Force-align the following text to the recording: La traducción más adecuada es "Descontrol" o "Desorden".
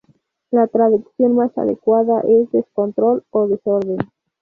La 0.49 0.65
traducción 0.65 1.35
más 1.35 1.55
adecuada 1.59 2.21
es 2.21 2.51
"Descontrol" 2.51 3.23
o 3.29 3.45
"Desorden". 3.47 3.99